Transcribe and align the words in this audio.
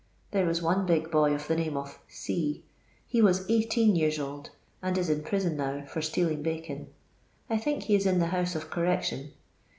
There 0.31 0.47
was 0.47 0.63
one 0.63 0.87
big 0.87 1.11
boy 1.11 1.31
of 1.35 1.47
the 1.47 1.55
name 1.55 1.77
of 1.77 1.99
C; 2.07 2.63
he 3.05 3.21
was 3.21 3.47
18 3.47 3.95
years 3.95 4.17
old, 4.17 4.49
and 4.81 4.97
is 4.97 5.11
in 5.11 5.21
prison 5.21 5.57
now 5.57 5.85
for 5.85 6.01
stealing 6.01 6.41
bacon; 6.41 6.87
I 7.51 7.59
think 7.59 7.83
he 7.83 7.93
is 7.93 8.07
in 8.07 8.17
the 8.17 8.25
IIous*^ 8.25 8.55
of 8.55 8.71
Correction. 8.71 9.33